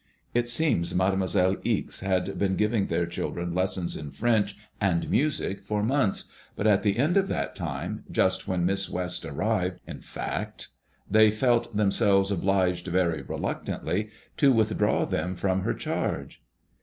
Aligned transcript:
It 0.33 0.49
seems 0.49 0.95
Mademoiselle 0.95 1.57
Ixe 1.63 1.99
had 1.99 2.39
been 2.39 2.55
giving 2.55 2.87
their 2.87 3.05
children 3.05 3.53
lessons 3.53 3.95
in 3.95 4.09
French 4.09 4.57
and 4.79 5.07
music 5.11 5.63
for 5.63 5.83
months, 5.83 6.23
but 6.55 6.65
at 6.65 6.81
the 6.81 6.97
end 6.97 7.17
of 7.17 7.27
that 7.27 7.55
time, 7.55 8.03
just 8.11 8.47
when 8.47 8.65
Miss 8.65 8.89
West 8.89 9.25
arrived, 9.25 9.79
in 9.85 10.01
fact, 10.01 10.69
they 11.07 11.29
felt 11.29 11.75
themselves 11.77 12.31
obliged, 12.31 12.87
very 12.87 13.21
reluctantly, 13.21 14.09
to 14.37 14.51
withdraw 14.51 15.05
them 15.05 15.35
from 15.35 15.61
her 15.61 15.73
charge." 15.75 16.41